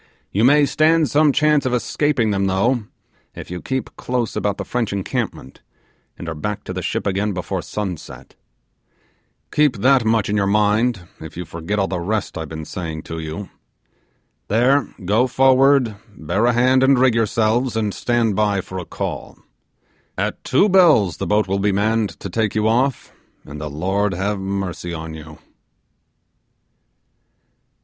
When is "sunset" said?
7.61-8.33